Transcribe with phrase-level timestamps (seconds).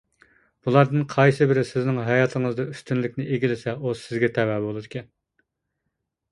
[0.67, 5.11] بۇلاردىن قايسى بىرى سىزنىڭ ھاياتىڭىزدا ئۈستۈنلۈكنى ئىگىلىسە ئۇ سىزگە تەۋە بولىدىكەن.